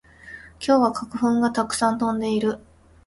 [0.59, 2.57] 今日は花粉がたくさん飛んでいる